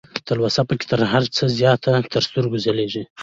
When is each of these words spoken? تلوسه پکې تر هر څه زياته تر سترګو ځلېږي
تلوسه 0.27 0.61
پکې 0.67 0.85
تر 0.91 1.01
هر 1.11 1.23
څه 1.35 1.43
زياته 1.57 1.91
تر 2.13 2.21
سترګو 2.27 2.57
ځلېږي 2.65 3.03